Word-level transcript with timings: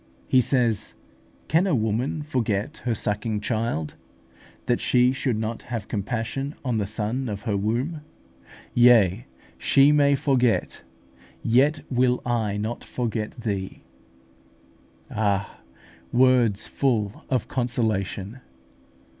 He 0.27 0.41
says, 0.41 0.95
"Can 1.47 1.67
a 1.67 1.75
woman 1.75 2.23
forget 2.23 2.77
her 2.85 2.95
sucking 2.95 3.39
child, 3.41 3.93
that 4.65 4.79
she 4.81 5.11
should 5.11 5.37
not 5.37 5.61
have 5.69 5.87
compassion 5.87 6.55
on 6.65 6.79
the 6.79 6.87
son 6.87 7.29
of 7.29 7.43
her 7.43 7.55
womb? 7.55 8.01
Yea, 8.73 9.27
she 9.59 9.91
may 9.91 10.15
forget, 10.15 10.81
yet 11.43 11.81
will 11.91 12.19
I 12.25 12.57
not 12.57 12.83
forget 12.83 13.39
thee" 13.41 13.83
(Isa. 15.11 15.13
xlix. 15.13 15.17
15). 15.17 15.17
Ah, 15.19 15.59
words 16.11 16.67
full 16.67 17.23
of 17.29 17.47
consolation! 17.47 18.39